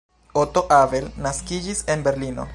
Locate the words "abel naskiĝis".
0.77-1.85